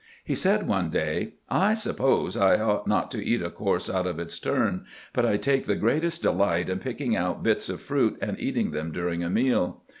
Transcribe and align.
He 0.23 0.33
said 0.33 0.67
one 0.67 0.89
day: 0.89 1.33
"I 1.47 1.75
suppose 1.75 2.35
I 2.35 2.59
ought 2.59 2.87
not 2.87 3.11
to 3.11 3.23
eat 3.23 3.43
a 3.43 3.51
course 3.51 3.87
out 3.87 4.07
of 4.07 4.17
its 4.17 4.39
turn, 4.39 4.83
but 5.13 5.27
I 5.27 5.37
take 5.37 5.67
the 5.67 5.75
greatest 5.75 6.23
delight 6.23 6.69
in 6.69 6.79
picking 6.79 7.15
out 7.15 7.43
bits 7.43 7.69
of 7.69 7.81
fruit 7.81 8.17
and 8.19 8.35
eating 8.39 8.71
them 8.71 8.91
during 8.91 9.23
a 9.23 9.29
meal. 9.29 9.83